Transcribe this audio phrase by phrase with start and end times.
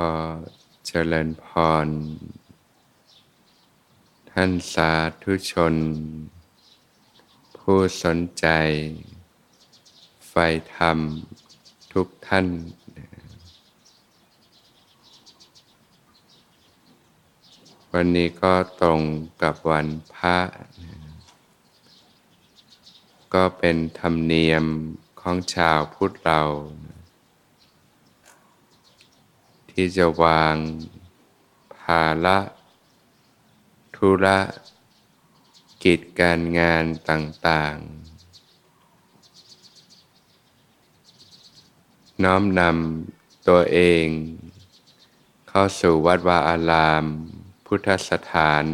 [0.00, 0.02] อ
[0.86, 1.46] เจริญพ
[1.86, 1.88] ร
[4.30, 4.92] ท่านสา
[5.22, 5.74] ธุชน
[7.58, 8.46] ผู้สนใจ
[10.28, 10.34] ไฟ
[10.76, 10.98] ธรรม
[11.92, 12.46] ทุกท่าน
[17.92, 19.00] วันนี้ก็ตรง
[19.42, 20.38] กับวันพระ
[23.34, 24.64] ก็เป็นธรรมเนียม
[25.20, 26.42] ของชาวพุทธเรา
[29.80, 30.56] ที่จะวาง
[31.78, 32.38] ภาระ
[33.96, 34.38] ธุระ
[35.84, 44.06] กิจการงานต่างๆ น้อมนำตัวเอง
[45.48, 47.04] เข้าสู่วัดวาอาราม
[47.66, 48.64] พุทธสถาน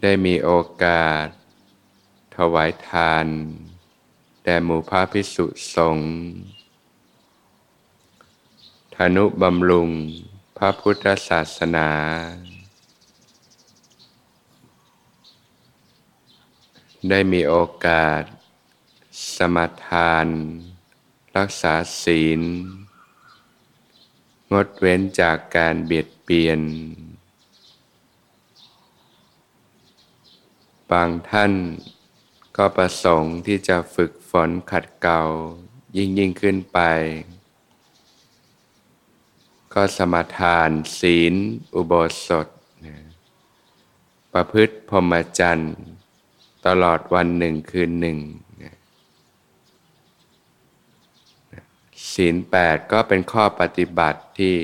[0.00, 0.50] ได้มีโอ
[0.82, 1.26] กาส
[2.36, 3.26] ถวายทาน
[4.42, 6.12] แด่หมู่พระพิสุสงฆ์
[9.04, 9.90] ธนุบำรุง
[10.56, 11.90] พระพุทธศาสนา
[17.08, 18.22] ได้มีโอกาส
[19.36, 20.26] สมทาน
[21.36, 22.40] รักษาศีล
[24.52, 26.60] งดเว้นจากการเบียดเบียน
[30.90, 31.52] บางท่าน
[32.56, 35.22] ก็ประสงค์ที่จะฝึกฝนขัดเกลา
[35.96, 36.80] ยิ่งยิ่งขึ้นไป
[39.74, 40.70] ก็สมาทาน
[41.00, 41.34] ศีล
[41.74, 41.92] อุโบ
[42.26, 42.48] สถ
[42.86, 42.94] นะ
[44.32, 45.74] ประพฤติพรหมจรรย์
[46.66, 48.18] ตลอดวันหนึ่งคืนหนึ่ง
[48.62, 48.74] นะ
[52.12, 54.56] ศีลแปดก็เป็นข้อปฏิบัติที่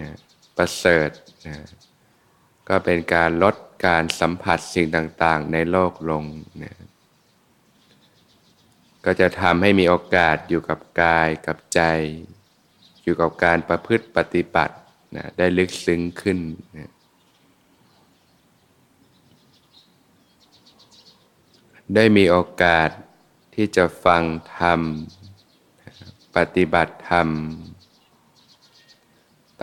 [0.00, 0.10] นะ
[0.56, 1.10] ประเสริฐ
[1.46, 1.56] นะ
[2.68, 6.24] ก็เป็นการลดการสัมผัสสิ่งต่างๆ ในโลกลง
[6.62, 6.74] นะ
[9.04, 11.82] ก็จะทำให้มีโอกาสอยู่กับกายกับใจ
[13.08, 14.74] อยู่กับการประพฤติปฏิบัติ
[15.16, 16.38] นะได้ลึกซึ้งขึ้น
[16.76, 16.90] นะ
[21.94, 22.90] ได้มีโอกาส
[23.54, 24.22] ที่จะฟัง
[24.56, 24.80] ธรรม
[26.36, 27.28] ปฏิบัติธรรม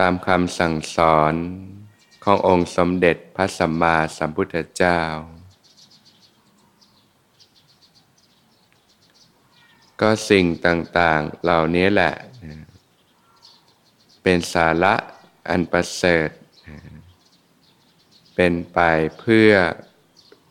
[0.06, 1.34] ามคำสั่งสอน
[2.24, 5.00] ขององค์สมเด็จพระสัมมาสัมพุทธเจ้า
[10.00, 12.14] ก็สิ่งต่าง ๆ เหล่านี้แหละ
[14.26, 14.94] เป็นสาระ
[15.48, 16.30] อันประเสริฐ
[18.34, 18.78] เป็นไป
[19.18, 19.52] เพื่อ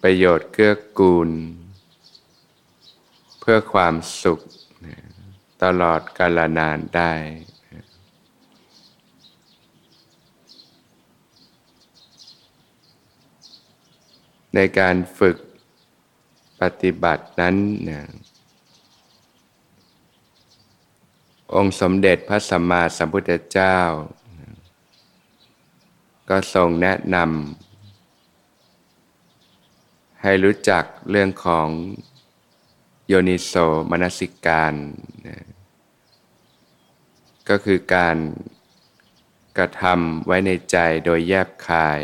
[0.01, 1.29] ประโยชน์เกื้อกูล
[3.39, 4.39] เพื่อความสุข
[5.63, 7.13] ตลอดกาลนานได้
[14.55, 15.37] ในการฝึก
[16.61, 18.01] ปฏิบัตินั้นเนะ
[21.55, 23.77] องค์สมเด็จพระสัมมาสัมพุทธเจ้า
[26.29, 31.67] ก็ทรงแนะนำให้รู้จักเรื่องของ
[33.07, 33.53] โยนิโส
[33.89, 34.73] มนสิการ
[37.49, 38.17] ก็คือการ
[39.57, 41.99] กระทำไว้ในใจโดยแยบคาย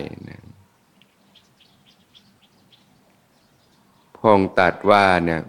[4.18, 5.42] พงตัดว่าเนี่ย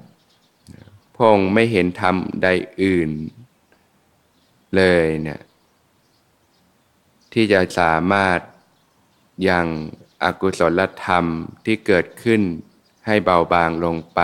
[1.16, 2.48] พงไม่เห็นธรรมใด
[2.82, 3.10] อื่น
[4.76, 5.40] เลยเนี่ย
[7.32, 8.40] ที่จะสามารถ
[9.48, 9.66] ยัง
[10.22, 11.24] อกุศลธรรม
[11.64, 12.42] ที่เกิดขึ้น
[13.06, 14.20] ให้เบาบางลงไป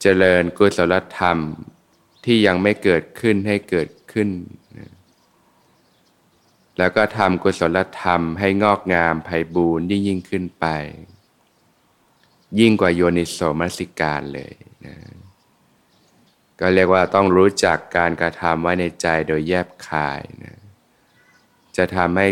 [0.00, 1.38] เจริญกุศลธรรม
[2.24, 4.30] ที่ยังไม่เกิดขึ้นให้เกิดขึ้น
[6.78, 10.66] แล้วก็ทำกุศลธรรมให้งอกงามไพบูรณ์ยิ่งยิ่งขึ้นไป
[12.60, 14.52] ยิ่งกว่าโยนิโสมนสิการเลย
[14.86, 14.94] นะ
[16.64, 20.58] ก็เรียกว่าต้องรู้จักการกระทำไว้ในใจโดยแยบคายนะ
[21.76, 22.28] จะทำให้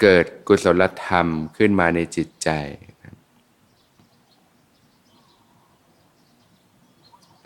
[0.00, 1.26] เกิดกุศลธรรม
[1.56, 2.50] ขึ้นมาในจิตใจ
[3.02, 3.14] นะ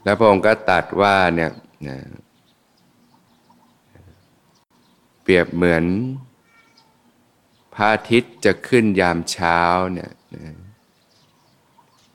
[0.05, 1.51] แล้วพระองค์ก็ตัดว่าเนี่ย
[1.89, 1.99] นะ
[5.23, 5.85] เปรียบเหมือน
[7.75, 9.61] พระอาทิตย์จะขึ้นยามเช้า
[9.93, 10.66] เนี่ยนะ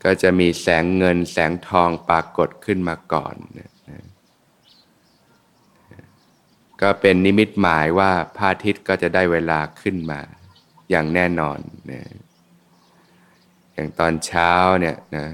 [0.03, 3.69] ก็จะมีแสงเงินแสงทองปรากฏขึ้นมาก่อนนะ
[6.81, 10.19] ก็เป็นนิมิตหมายว่าพระอาทิตย์ก็จะได้เวลาขึ้นมา
[10.89, 11.59] อย่างแน่นอน
[11.92, 12.01] นะ
[13.74, 15.25] อย่างตอนเช้าเนี่ยนะ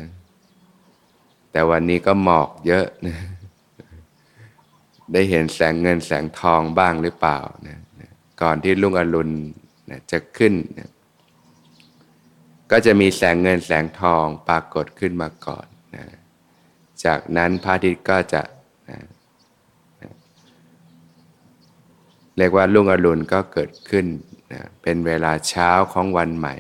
[1.52, 3.16] แต่วันนี้ก็หมอกเยอะนะ
[5.14, 7.38] ได้เห็นแสงเงินแสงทองบ้างหรือเปล่า
[7.68, 7.78] นะ
[8.42, 9.34] ก่อนที่ลุงอรุณ
[9.90, 10.90] นะจะขึ้นนะ
[12.72, 16.06] ก็จะมีแสงเงินแสงทองปรากฏขึ้นมาก่อนนะ
[17.06, 18.42] จากนั้นพระอาทิตย์ก็จะ
[18.90, 19.00] นะ
[22.38, 24.06] เรียกว่าลุ่งอรุณก็เกิดขึ้น
[24.54, 26.56] นะเป็นเวลาเช้าของวันใหม่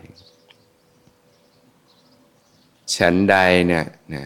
[2.95, 3.35] ฉันใด
[3.67, 4.25] เนี่ยนะ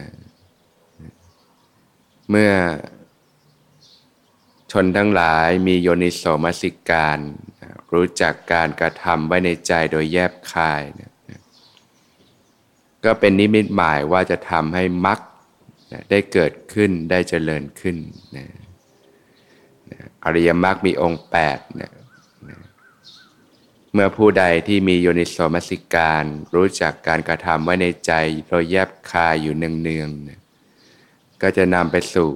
[2.30, 2.52] เมื่อ
[4.72, 7.18] ชนทั้งหลายมีโยนิโสมสิการ
[7.92, 11.11] รู้จักการกระทำไว้ในใจโดยแยบคายนี่ย
[13.04, 15.18] ก็เป็นนิมิตหมายว่าจะทำให้มรรค
[16.10, 17.96] ได้เกิดขึ้นได้เจริญขึ้น
[18.36, 18.46] นะ
[20.24, 21.92] อริยมรรคมีองค์8เนี่ย
[23.92, 28.12] เมื่อผู้ใดที่มีโยนิโสมสิการ รู้จักการกระทำไว้ในใจ
[28.48, 30.40] โดยแยบคายอยู่เนืองๆนะ
[31.42, 32.30] ก็จะนำไปสู่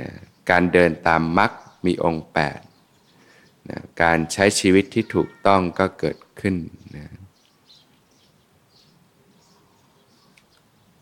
[0.00, 0.10] นะ
[0.50, 1.52] การเดินตามมรรค
[1.86, 2.26] มีองค์
[2.96, 6.56] 8นะการใช้ชีวิตที่ถูกต้องก็เกิดขึ้น
[6.96, 7.06] นะ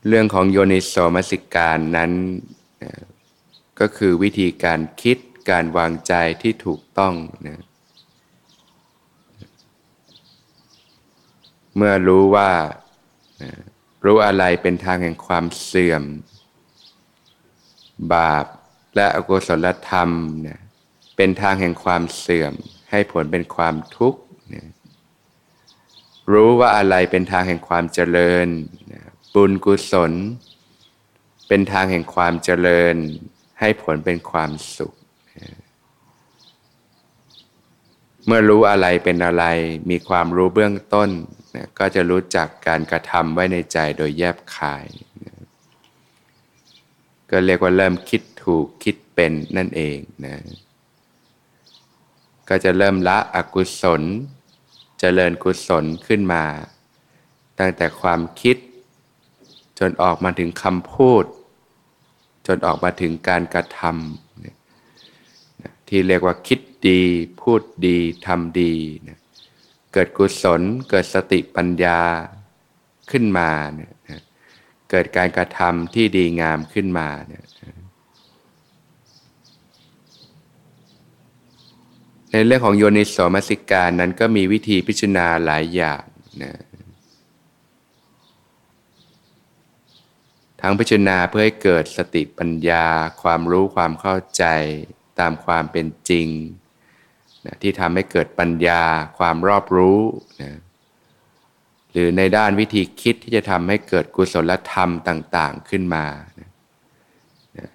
[0.09, 2.13] เรื่องของโยนิโสมสิการนั้น
[3.81, 5.19] ก็คือวิธีการคิด
[5.51, 6.13] การวางใจ
[6.43, 7.15] ที่ถูกต้อง
[7.47, 7.61] นะ
[11.77, 12.51] เมื่อรู้ว่า
[14.05, 16.03] รู้อะไรเป็นทางแห่งความเสื่อม
[18.13, 18.47] บาป
[18.97, 20.11] และอกุศลธรรม
[20.47, 20.61] นะ
[21.17, 22.53] เป็นทางแห่งความเสื่อม
[22.91, 24.21] ให้ผลเป็นความทุกข์
[24.55, 24.67] นะ
[26.33, 28.47] รู้ว่าอะไรเป็นทางแห่งความเจริญ
[28.82, 28.82] น
[29.35, 30.13] บุญกุศล
[31.49, 32.97] เป็นทางแห่งความเจริญ
[33.61, 34.93] ให้ผลเป็นความสุข
[38.27, 39.45] เมื่อรู้อะไรเป็นอะไร
[39.91, 41.11] มีความรู้เบื้องต้น
[41.55, 44.87] นะก็จะรู้จักการกระทำไว้ในใจโดยแยบคาย
[45.25, 45.35] นะ
[47.31, 50.37] ก็เรียกว่าเริ่มคิดถูกคิดเป็นนั่นเองนะ
[52.49, 54.03] ก็จะเริ่มละอกุศล
[54.99, 56.45] เจริญกุศลขึ้นมา
[57.59, 58.57] ตั้งแต่ความคิด
[59.79, 61.25] จนออกมาถึงคำพูด
[62.47, 67.03] จนออกมาถึงการกระทำที่เรียกว่าคิดดี
[67.41, 68.75] พูดดีทำดี
[69.93, 72.01] เกิดกุศล เกิดสติปัญญา
[73.11, 73.93] ขึ้นมาเนี่ย
[74.91, 77.45] เกิดการกระทำที่ดีงามขึ้นมาเนี่ย
[82.31, 86.03] ในเรื่องของโยนิโสมสิการนั้นก็มีวิธีพิจารณาหลายอย่าง
[86.43, 86.53] นะ
[90.65, 92.87] ทั้งพิจารณาเพื่อให้เกิดสติปัญญา
[93.23, 94.45] ความรู้ความเข้าใจ
[95.21, 96.29] ตามความเป็นจริง
[97.47, 98.83] นะที่ทำให้เกิดปัญญา
[99.19, 100.01] ความรอบรู้
[100.43, 100.53] นะ
[101.93, 106.07] หรือในด้านวิธีคิดที่จะทำให้เกิดกุศลธรรมต่าง ๆขึ้นมา
[106.41, 106.51] นะ
[107.59, 107.71] นะ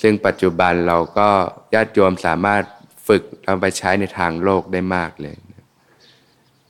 [0.00, 1.28] ซึ่งปัจจุบันเราก็
[1.74, 2.62] ญาติโยมสามารถ
[3.06, 5.36] ฝึกเอาไปใช้ในทางโลกได้มากเลย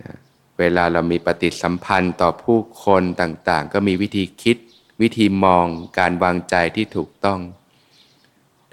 [0.02, 0.14] นะ
[0.58, 4.58] เวลาเรามีปฏิสัมพันธ์ต่อผู้คนต่างๆ ก็มีวิธีคิด
[5.00, 5.66] วิธีมอง
[5.98, 7.40] การวางใจที่ถูกต้อง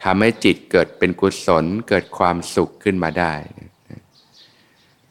[0.04, 3.34] ทำให้จิตเกิดเป็นกุศลเกิดความสุขขึ้นมาได้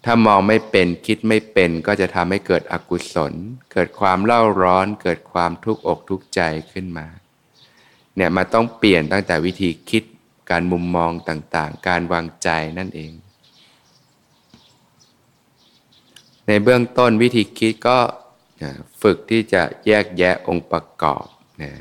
[0.04, 3.32] ถ้ามองไม่เป็นคิดไม่เป็นก็จะทำให้เกิดอกุศล
[3.72, 6.40] เกิดความเล่าร้อน เกิดความทุกข์อกทุกข์ใจ
[6.72, 7.06] ขึ้นมา
[8.16, 10.02] เนี่ยมาต้องเปลี่ยนตั้งแต่วิธีคิด
[10.50, 12.48] การมุมมองต่างๆ การวางใจ
[12.78, 13.12] นั่นเอง
[16.46, 17.98] ในเบื้องต้นวิธีคิดก็
[19.02, 21.26] ฝึกที่จะแยกแยะองค์ประกอบ
[21.62, 21.72] นะ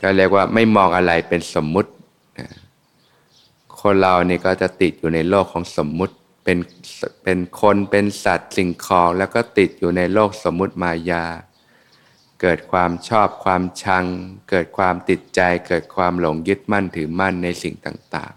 [0.00, 1.90] ก็เรียกว่าไม่มองอะไรเป็นสมมุติ
[2.38, 2.48] นะ
[3.80, 6.58] คนเรานี่ก็จะติดอยู่ในโลกของสมมุติเป็น
[7.24, 11.24] เป็นคนเป็นสัตว์สิ่งของแล้วก็ติดอยู่ในโลกสมมุติมายา
[12.40, 14.04] เกิดความชอบความชัง
[14.50, 18.34] เกิดความติดใจ เกิดความหลงยึดมั่นถือมั่นในสิ่งต่าง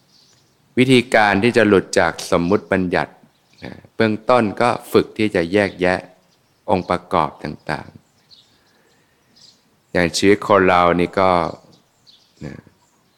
[0.00, 3.12] ๆ วิธีการที่จะหลุดจากสมมุติบัญญัติ
[4.00, 5.98] บื้องต้นก็ฝึกที่จะแยกแยะ
[6.70, 11.30] องค์ประกอบต่างๆ อย่างชีวิตคนเรานี่ก็
[12.44, 12.54] นะ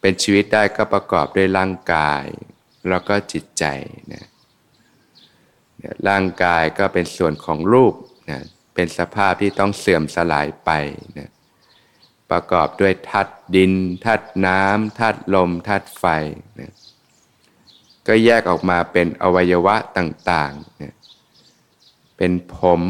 [0.01, 2.25] เป็นชีวิตได้ก็ประกอบด้วยร่างกาย
[2.89, 3.65] แล้วก็จิตใจ
[4.13, 4.25] นะ
[6.09, 7.95] ร่างกายก็เป็นส่วนของรูป
[8.31, 8.41] นะ
[8.75, 10.71] เป็นสภาพที่ต้องเสื่อมสลายไป
[11.19, 11.31] นะ
[12.31, 13.73] ประกอบด้วยธาตุดิน
[14.05, 16.05] ธาตุน้ำธาตุลมธาตุไฟ
[16.61, 16.73] นะ
[18.15, 20.95] ก็แยกออกมาเป็นอวัยวะต่างๆนะ
[22.17, 22.83] เป็นผม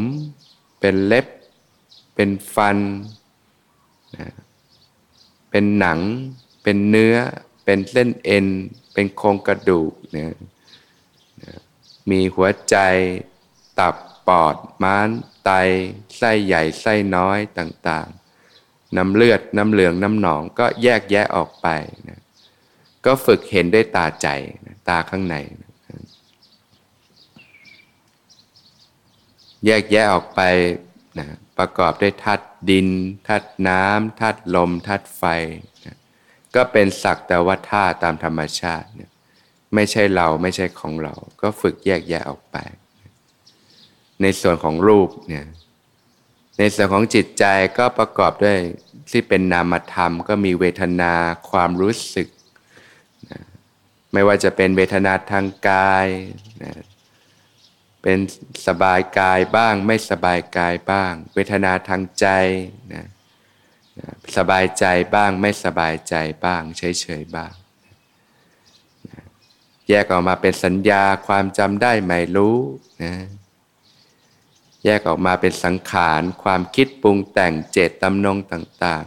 [0.81, 1.27] เป็นเล็บ
[2.15, 2.79] เป็นฟัน
[5.51, 6.01] เป็นหนัง
[6.63, 7.17] เป็นเนื้อ
[7.65, 8.47] เป็นเส้นเอ็น
[8.93, 10.33] เป็นโครงกระดูกเนี่ย
[12.11, 12.77] มีหัวใจ
[13.79, 13.95] ตับ
[14.29, 15.09] ปอด ม้าน
[15.45, 15.51] ไต
[16.17, 21.69] ไส้ใหญ่ ไส้น้อยต่างๆ น้ำเลือด น้ำเหลือง น้ำหนอง ก็แยกแยะออกไป
[22.09, 22.21] นะ
[23.05, 24.29] ก็ฝึกเห็นด้วยตาใจ
[24.67, 25.37] นะ ตาข้างใน
[29.67, 30.41] แยกแยะออกไป
[31.19, 31.27] นะ
[31.59, 32.89] ประกอบด้วยธาตุดิน
[33.29, 35.23] ธาตุน้ำธาตุลมธาตุไฟ
[35.87, 35.97] นะ
[36.55, 39.11] ก็เป็นสักแต่ว่าธาตุตามธรรมชาตินี่ย
[39.75, 42.57] ไม่ใช่เราไม่ใช่ของเรา ก็ฝึกแยกแยะออกไป
[44.23, 45.47] ในส่วนของรูปเนี่ย
[46.59, 47.45] ในส่วนของจิตใจ
[47.79, 48.59] ก็ประกอบด้วย
[49.11, 51.13] ที่เป็นนามธรรม ก็มีเวทนา
[51.51, 52.29] ความรู้สึก
[54.13, 56.07] ไม่ว่าจะเป็นเวทนาทางกาย
[56.63, 56.73] นะ
[58.03, 58.19] เป็น
[58.67, 62.27] สบายกายบ้างไม่สบายกายบ้าง เวทนาทางใจ
[62.93, 63.05] นะ
[64.37, 66.15] สบายใจบ้างไม่สบายใจ
[66.45, 67.53] บ้างเฉยๆบ้าง
[69.09, 69.23] นะ
[69.89, 72.57] แยกออกมาเป็นสัญญาความจำได้ไม่รู้
[73.03, 73.15] นะ
[74.85, 79.05] แยกออกมาเป็นสังขารความคิดปรุงแต่งเจตตำนงต่าง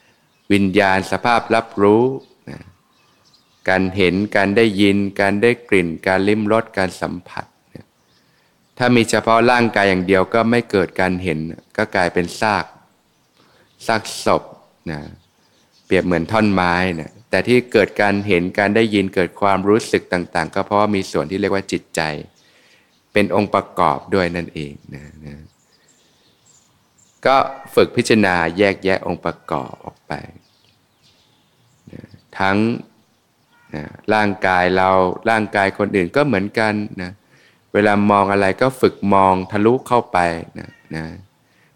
[0.00, 2.04] ๆ วิญญาณสภาพรับรู้
[3.68, 7.46] การเห็นการได้ยิน การได้กลิ่น การลิ้มรสการสัมผัส
[8.78, 11.38] ถ้ามีเฉพาะร่างกายอย่างเดียวก็ไม่เกิดการเห็น
[11.76, 12.64] ก็กลายเป็นซาก
[13.86, 14.42] ซากศพ
[14.90, 15.00] นะ
[15.86, 22.00] เปรียบเหมือนท่อนไม้นะแต่ที่เกิดการเห็นการได้ยินเกิดความรู้สึกต่าง ๆ ก็เพราะว่ามีส่วนที่เรียกว่าจิตใจ
[23.12, 25.36] เป็นองค์ประกอบด้วยนั่นเองนะนะ
[27.26, 27.36] ก็
[27.74, 30.12] ฝึกพิจารณาแยกแยะองค์ประกอบออกไป
[31.92, 32.02] นะ
[32.38, 32.56] ทั้ง
[33.74, 34.88] นะร่างกายเรา
[35.30, 37.10] ร่างกายคนอื่นก็เหมือนกันนะ
[37.72, 40.18] เวลามองอะไรก็ฝึกมองทะลุเข้าไป
[40.58, 41.04] นะนะ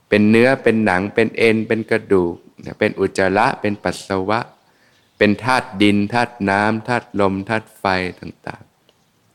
[0.08, 4.40] เป็นเนื้อเป็นหนังเป็นเอ็นเป็นกระดูกนะเป็นอุจจาระเป็นปัสสาวะ
[5.18, 7.84] เป็นธาตุดินธาตุน้ำธาตุลมธาตุไฟ
[8.20, 8.62] ต่าง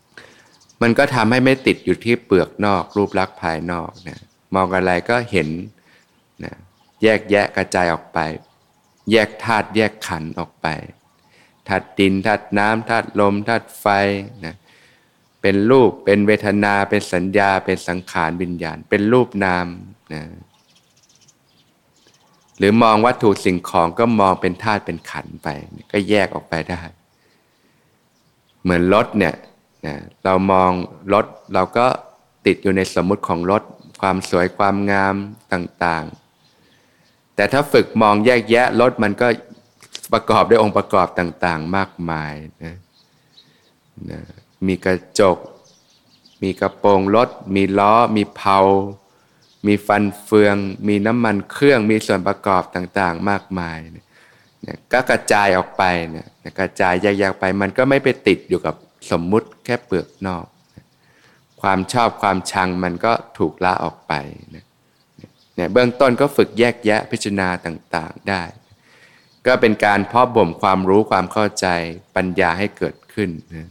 [0.04, 4.20] ๆ มันก็ทำให้ไม่ติดอยู่ที่เปลือกนอก รูปลักษณ์ภายนอกนะ
[4.56, 5.50] มองอะไรก็เห็น
[6.44, 6.54] นะ
[7.04, 8.20] แยกแยะกระจายออกไป
[9.12, 10.68] แยกธาตุแยกขันออกไป
[11.70, 13.86] ธาตุดินธาตุน้ำธาตุลมธาตุไฟ
[14.46, 14.56] นะ
[15.42, 19.68] เป็นรูปเป็นเวทนาเป็นสัญญาเป็นสังขารวิญญาณ เป็นรูปนาม
[20.14, 20.24] นะ
[22.58, 25.48] หรือมองวัตถุสิ่งของก็มองเป็นธาตุเป็นขันไป
[25.92, 26.82] ก็แยกออกไปได้
[28.64, 29.36] เหมือนรถเนี่ย
[29.86, 30.72] นะเรามอง
[31.14, 31.86] รถเราก็
[32.46, 33.64] ติดอยู่ในสมมุติของรถ
[34.02, 35.16] ความสวยความงาม
[35.54, 39.28] ต่างๆ แต่ถ้าฝึกมองแยกแยะรถมันก็
[40.14, 42.34] ประกอบด้วยองค์ประกอบต่าง ๆ มากมาย
[42.64, 42.76] นะ
[44.12, 44.20] นะ
[44.68, 45.38] มีกระจก
[46.44, 48.60] มีกระโปรงรถ มีล้อ มีเพลา
[49.68, 50.56] มีฟันเฟือง
[50.88, 56.28] มีน้ำมันเครื่อง มีส่วนประกอบต่างๆ มากมายเนี่ยก็กระจายออกไปเนี่ย
[56.60, 58.76] กระจายแยกๆไป มันก็ไม่ไปติดอยู่กับ
[59.12, 60.46] สมมุติแค่เปลือกนอก
[61.62, 64.14] ความชอบความชังมันก็ถูกละออกไป
[64.52, 68.42] เนี่ยเบื้องต้นก็ฝึกแยกแยะพิจารณาต่างๆได้
[69.46, 71.68] ก็เป็นการเพาะบ่มความรู้ความเข้าใจ
[72.16, 73.70] ปัญญาให้เกิดขึ้นนะ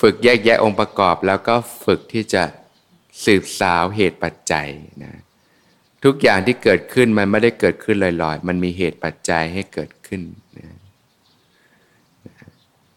[0.00, 2.42] ฝึกแยกแยะองค์ประกอบแล้วก็ฝึกที่จะ
[3.24, 4.68] สืบสาวเหตุปัจจัย
[5.02, 5.12] นะ
[6.04, 10.22] ทุกอย่างที่เกิดขึ้นมันไม่ได้เกิดขึ้นลอยๆ มันมีเหตุปัจจัยให้เกิดขึ้น
[10.58, 10.76] นะ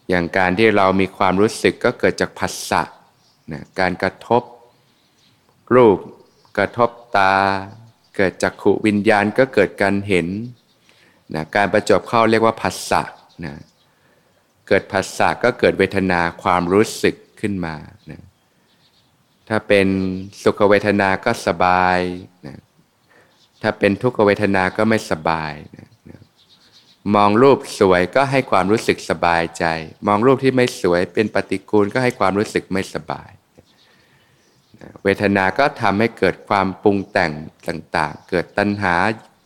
[0.09, 2.83] อย่างการที่เรามีความรู้สึกก็เกิดจากผัสสะ
[3.51, 4.43] นะการกระทบ
[5.75, 5.97] รูป
[6.57, 7.33] กระทบตา
[8.21, 10.27] เกิดจากขุวิญญาณก็เกิดการเห็น
[11.35, 13.03] นะการประจบเข้าเรียกว่าผัสสะ
[13.45, 13.55] นะ
[14.67, 17.75] เกิดผัสสะก็เกิดเวทนาความรู้สึกขึ้นมา
[18.11, 18.21] นะ
[19.49, 19.88] ถ้าเป็น
[20.43, 21.99] สุขเวทนาก็สบาย
[22.47, 22.57] นะ
[23.61, 25.88] ถ้าเป็นทุกขเวทนาก็ไม่สบายนะ
[27.15, 29.65] มองรูปสวยก็ให้ความรู้สึกสบายใจ
[30.07, 33.29] มองรูปที่ไม่สวยเป็นปฏิกูลก็ให้ความรู้สึกไม่สบาย
[35.03, 37.31] เวทนาก็ทำให้เกิดความปรุงแต่ง
[37.67, 38.95] ต่างๆ เกิดตัณหา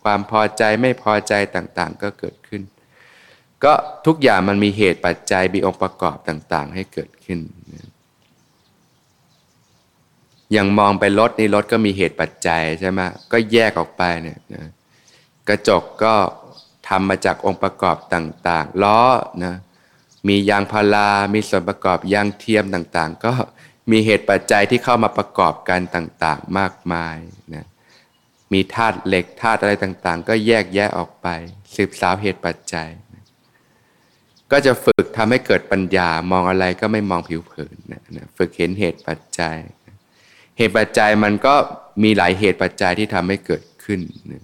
[0.03, 2.61] ความพอใจไม่พอใจต่างๆ ก็เกิดขึ้น
[3.63, 3.73] ก็
[4.05, 7.39] ทุกอย่างมันมีเหตุปัจจัยมีองค์ประกอบต่างๆ ให้เกิดขึ้น
[10.51, 12.99] อย่างมองไปรถนี่รถก็มีเหตุปัจจัยใช่ไหม
[13.31, 14.39] ก็แยกออกไปเนี่ย
[15.47, 16.13] กระจกก็
[16.87, 18.99] ทำมาจากองค์ประกอบต่างๆ ล้อ
[19.43, 19.55] นะ
[20.27, 23.33] มียางพารา มีส่วนประกอบยางเทียมต่างๆ ก็
[23.91, 27.17] มีเหตุปัจจัยที่เข้ามาประกอบกันต่างๆ มากมาย
[27.53, 27.65] นะ
[28.53, 31.27] มีธาตุเหล็กธาตุอะไรต่างๆ ก็แยกแยะออกไป
[31.75, 32.89] สืบสาวเหตุปัจจัย
[34.51, 39.57] ก็จะฝึกทำให้เกิดปัญญามองอะไรก็ไม่มองผิวเผินนะนะฝึกเห็นเหตุปัจจัย
[40.57, 41.55] เหตุปัจจัยมันก็
[42.03, 44.43] มีหลายเหตุปัจจัยที่ทำให้เกิดขึ้นนะ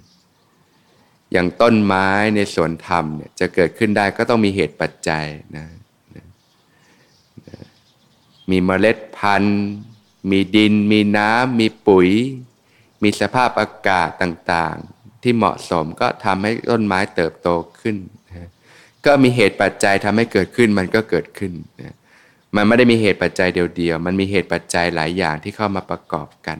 [1.32, 5.26] อย่างต้นไม้ในสวนธรรมเนี่ยจะเกิดขึ้นได้ก็ต้องมีเหตุปัจจัย
[5.58, 5.79] นะนะนะ
[8.50, 9.62] มีเมล็ดพันธุ์
[10.32, 12.10] มีดิน มีน้ำ มีปุ๋ย
[13.04, 17.50] มีสภาพอากาศต่างๆ ที่เหมาะสมก็ทำให้ต้นไม้เติบโต
[17.82, 17.98] ขึ้น
[19.06, 21.54] ก็มีเหตุปัจจัยทำให้เกิดขึ้นมันก็เกิดขึ้น
[22.56, 26.60] มันไม่ได้มีเหตุปัจจัยเดียวๆ มันมีเหตุปัจจัยหลายอย่างที่เข้ามาประกอบกัน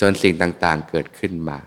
[0.00, 1.58] จนสิ่งต่างๆเกิดขึ้นมา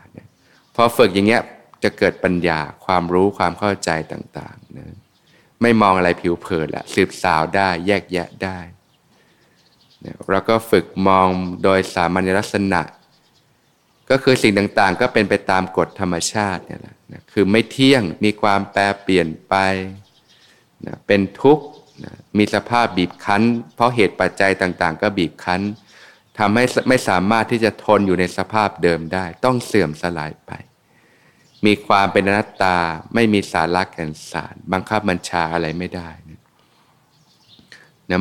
[0.75, 1.41] พอฝึกอย่างเงี้ย
[1.83, 4.87] จะเกิดปัญญาความรู้ความเข้าใจต่างๆนะ
[5.61, 8.59] ไม่มองอะไรผิวเผินละสืบสาวได้แยกแยะได้
[10.29, 11.27] เราก็ฝึกมอง
[11.63, 12.81] โดยสามัญลักษณะ
[14.09, 16.95] ก็คือสิ่งต่างๆ ก็เป็นไปตามกฎธรรมชาติเนี่ยแหละ
[17.31, 19.55] คือไม่เที่ยงมีความแปรเปลี่ยนไป
[20.85, 21.65] นะเป็นทุกข์
[22.03, 23.41] นะมีสภาพบีบคั้น
[23.75, 25.61] เพราะเหตุปัจจัยต่างๆ ก็บีบคั้น
[26.39, 30.51] ทำให้ไม่สามารถที่จะทนอยู่ในสภาพเดิมได้ ต้องเสื่อมสลายไป
[31.65, 32.77] มีความเป็นอนัตตา
[33.13, 36.30] ไม่มีสาระแก่นสาร บังคับบัญชาอะไรไม่ได้นะ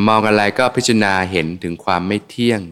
[0.08, 2.62] มองอะไรก็พิจารณาเห็นถึงความไม่เที่ยง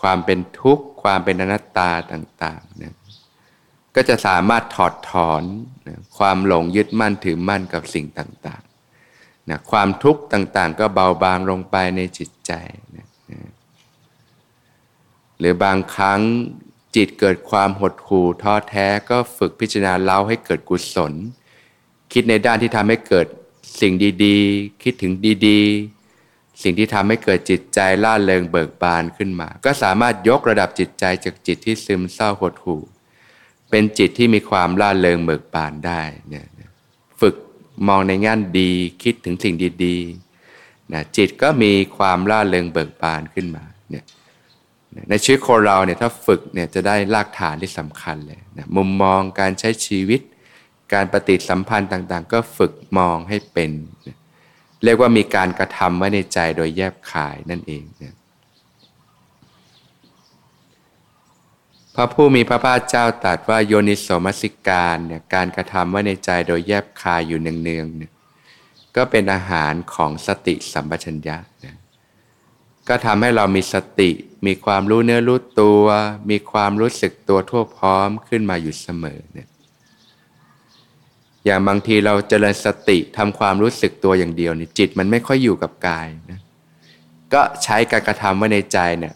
[0.00, 2.94] ความเป็นทุกข์ ความเป็นอนัตตาต่างๆนะ
[3.94, 5.42] ก็จะสามารถถอดถอน
[5.88, 12.52] นะความหลงยึดมั่นถือมั่นกับสิ่งต่างๆนะความทุกข์ต่างๆ ก็เบาบางลงไปในจิตใจ
[12.96, 13.40] นะนะ
[15.38, 16.20] หรือบางครั้ง
[16.96, 21.12] จิตเกิดความหดหู่ท้อแท้ก็ฝึกพิจารณาเล่าให้เกิดกุศล
[22.12, 23.26] คิดในด้านที่ทำให้เกิด
[23.80, 23.92] สิ่ง
[24.24, 25.12] ดีๆ คิดถึง
[25.46, 25.91] ดีๆ
[26.62, 32.82] สิ่งที่ทำให้เกิดจิตใจล่าเริงเบิกบานขึ้นมา ก็สามารถยกระดับจิตใจจากจิตที่ซึมเศร้าหดหู่
[33.70, 36.46] เป็นจิตที่มีความล่าเริงเบิกบานได้เนี่ย
[37.20, 37.34] ฝึก
[37.88, 38.70] มองในง่านดี
[39.02, 39.54] คิดถึงสิ่ง
[39.84, 44.04] ดีๆนะจิตก็มีความล่าเริงเบิกบานขึ้นมาเนี่ย
[45.10, 50.20] ในชีวิตคนเราเนี่ยถ้าฝึกเนี่ยจะได้รากฐานที่สำคัญเลยนะมุมมองการใช้ชีวิต
[50.92, 53.70] การปฏิสัมพันธ์ต่างๆ ก็ฝึกมองให้เป็น
[54.06, 54.16] นะ
[54.84, 58.16] เรียกว่ามีการกระทำไว้ในใจโดยแยบคายนั่นเองเนะ
[61.94, 68.12] พระผู้มีพระภาคเจ้าตรัสว่าโยนิโสมสิการเนี่ยการกระทำไว้ในใจโดยแยบคายอยู่เนืองๆเนี่ย
[68.96, 71.76] ก็เป็นอาหารของสติสัมปชัญญะนะ
[72.88, 74.10] ก็ทำให้เรามีสติ
[74.46, 75.84] มีความรู้เนื้อรู้ตัว
[76.30, 79.48] มีความรู้สึกตัวทั่วพร้อมขึ้นมาอยู่เสมอเนี่ย
[81.44, 86.40] อย่างบางทีเราเจริญสติทำความรู้สึกตัวอย่างเดียวเนี่ยจิตมันไม่ค่อยอยู่กับกายนะ
[87.34, 89.14] ก็ใช้การกระทำไว้ในใจเนี่ย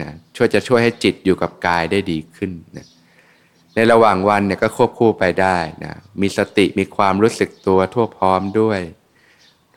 [0.00, 2.86] นะช่วยจะช่วยให้จิตอยู่กับกายได้ดีขึ้นนะ
[3.74, 8.80] ในระหว่างวันเนี่ยก็ควบคู่ไปได้นะมีสติมีความรู้สึกตัวทั่วพร้อมด้วย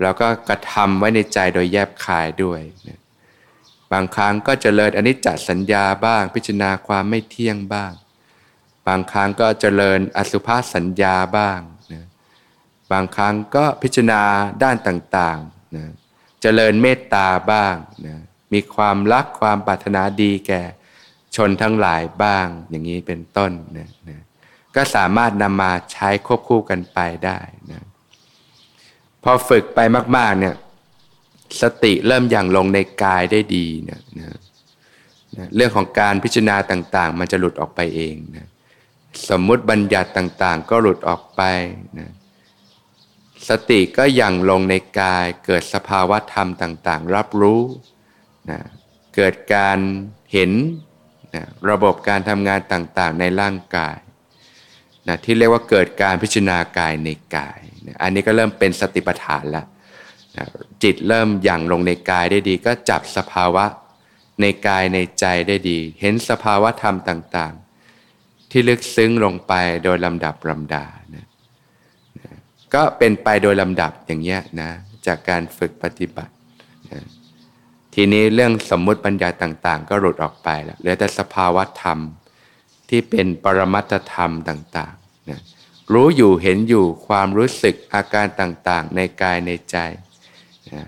[0.01, 2.99] แล้วก็กระทำไว้ในใจโดยแยบคายด้วยนะ
[3.91, 7.91] บางครั้งก็จเจริญอนิจจสัญญาบ้าง พิจารณาความไม่เที่ยงบ้าง
[8.87, 11.59] บางครั้งก็จเจริญอสุภาษสัญญาบ้าง
[12.91, 14.21] บางครั้งก็พิจารณา
[14.63, 15.85] ด้านต่างๆนะ
[16.41, 17.75] เจริญเมตตาบ้าง
[18.05, 18.15] นะ
[18.53, 20.61] มีความรักความปรารถนาดีแก่
[21.35, 24.19] ชนทั้งหลายบ้างอย่างนี้เป็นต้นนะนะ
[24.75, 27.39] ก็สามารถนำมาใช้ควบคู่กันไปได้
[27.71, 27.81] นะ
[29.23, 29.79] พอฝึกไป
[30.17, 30.55] มาก ๆเนี่ย
[31.61, 34.37] สติเริ่มอย่างลงในกายได้ดีเนี่ยนะ
[35.37, 38.47] นะเรื่องของการพิจารณาต่างๆ มันจะหลุดออกไปเองนะ
[39.29, 41.41] สมมุติบัญญัติต่างๆ ก็หลุดออกไป
[41.99, 42.09] นะ
[43.49, 47.61] สติก็ย่างลงในกายเกิดสภาวะธรรมต่างๆ รับรู้
[48.49, 48.59] นะ
[49.15, 49.79] เกิดการ
[50.33, 50.51] เห็น
[51.35, 53.97] นะระบบการทำงานต่างๆ ในร่างกาย
[55.07, 59.65] นะที่เรียกว่าเกิดการพิจารณากายในกายนะอันนี้ก็เริ่มเป็นสติปัฏฐานแล้ว
[60.37, 60.45] นะ
[60.83, 63.65] จิตเริ่มย่างลงในกายได้ดี ก็จับสภาวะ
[64.41, 70.85] ในกายในใจได้ดี เห็นสภาวะธรรมต่างๆ ที่ลึกซึ้งลงไปโดยลำดับลำดา
[72.73, 74.71] ก็เป็นไปโดยลำดับอย่างเงี้ยนะ
[75.07, 76.33] จากการฝึกปฏิบัติ
[76.91, 77.01] นะ
[77.95, 81.99] ทีนี้เรื่องสมมุติปัญญาต่างๆ ก็หลุดออกไปแล้วเหลือแต่สภาวะธรรม
[82.89, 85.39] ที่เป็นปรมัตธรรมต่างๆนะ
[85.93, 89.77] รู้อยู่เห็นอยู่ความรู้สึกอาการต่างๆ ในกายในใจ
[90.73, 90.83] นะ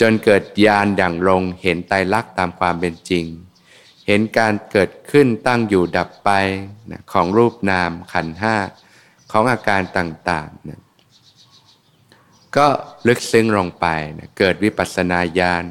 [0.00, 3.24] จนเกิดญาณอย่งลงเห็นไตรลักษณ์ตามความเป็นจริง
[4.06, 6.30] เห็นการเกิดขึ้นตั้งอยู่ดับไป
[6.90, 8.56] นะของรูปนามขันห้า
[9.32, 10.80] ของอาการต่างๆนะ
[12.58, 12.66] ก็
[13.08, 13.86] ลึกซึ้งลงไป
[14.18, 15.64] นะเกิดวิปัสสนาญาณ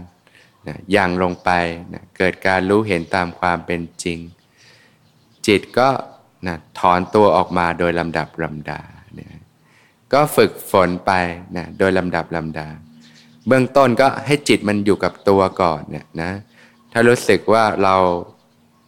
[0.67, 1.49] นะย่างลงไป
[1.93, 4.19] นะเกิดการรู้เห็นตามความเป็นจริง
[5.47, 5.89] จิตก็
[6.47, 8.81] นะถอนตัวออกมาโดยลำดับลำดา
[9.19, 9.39] นะ
[10.13, 11.11] ก็ฝึกฝนไป
[11.57, 12.67] นะโดยลำดับลำดา
[13.47, 16.31] เบื้องต้นก็ให้จิตมันอยู่กับตัวก่อนเนี่ยนะ
[16.91, 17.95] ถ้ารู้สึกว่าเรา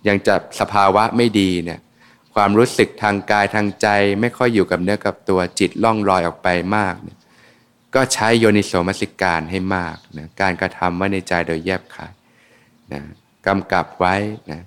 [0.07, 1.79] ยังจับสภาวะไม่ดีเนี่ย
[2.35, 3.87] ความรู้สึกทางกายทางใจ
[4.21, 7.16] ไม่ค่อยอยู่กับเนื้อกับตัวจิตล่องลอยออกไปมากเนี่ย
[7.95, 12.13] ก็ใช้โยนิโสมสิการให้มากนะการกระทำไว้ในใจโดยแยบคาย
[12.93, 13.01] นะ
[13.47, 14.15] กำกับไว้
[14.51, 14.61] นะ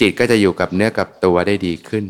[0.00, 2.04] จิตก็จะอยู่กับเนื้อกับตัวได้ดีขึ้น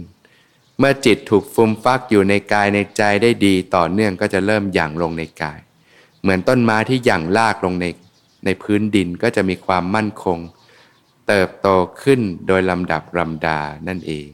[0.79, 5.59] เมื่อจิตถูกฟุมฟักอยู่ในกายในใจได้ดีต่อเนื่องก็จะเริ่มหยั่งลงในกาย
[6.23, 7.87] เหมือนต้นไม้ที่หยั่งลากลงใน
[8.45, 10.38] ในพื้นดินก็จะมีความมั่นคง
[11.29, 11.69] เติบโต
[12.03, 14.29] ขึ้นโดยลำดับลำดานั่นเอง